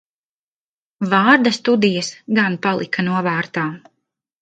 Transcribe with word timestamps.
Vārda 1.11 1.53
studijas 1.59 2.11
gan 2.41 2.59
palika 2.67 3.09
novārtā. 3.13 3.71